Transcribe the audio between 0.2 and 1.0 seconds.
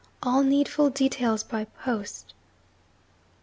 All needful